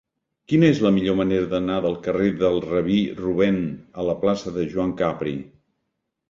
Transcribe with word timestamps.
Quina 0.51 0.67
és 0.75 0.79
la 0.85 0.91
millor 0.93 1.17
manera 1.19 1.49
d'anar 1.51 1.75
del 1.83 1.97
carrer 2.07 2.29
del 2.39 2.57
Rabí 2.63 2.97
Rubèn 3.19 3.61
a 4.01 4.07
la 4.09 4.17
plaça 4.25 4.55
de 4.57 4.67
Joan 4.73 4.97
Capri? 5.05 5.37